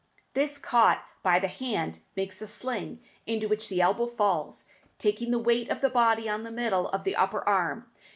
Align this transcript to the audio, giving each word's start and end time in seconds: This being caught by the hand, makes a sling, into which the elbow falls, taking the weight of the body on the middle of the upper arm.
This 0.33 0.53
being 0.53 0.63
caught 0.63 1.03
by 1.21 1.37
the 1.37 1.47
hand, 1.47 1.99
makes 2.15 2.41
a 2.41 2.47
sling, 2.47 3.01
into 3.27 3.47
which 3.47 3.69
the 3.69 3.81
elbow 3.81 4.07
falls, 4.07 4.67
taking 4.97 5.29
the 5.29 5.37
weight 5.37 5.69
of 5.69 5.81
the 5.81 5.91
body 5.91 6.27
on 6.27 6.41
the 6.41 6.49
middle 6.49 6.89
of 6.89 7.03
the 7.03 7.15
upper 7.15 7.47
arm. 7.47 7.85